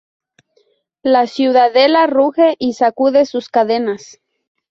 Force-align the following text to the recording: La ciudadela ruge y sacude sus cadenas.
La 1.03 1.27
ciudadela 1.27 2.07
ruge 2.07 2.55
y 2.57 2.73
sacude 2.73 3.27
sus 3.27 3.49
cadenas. 3.49 4.19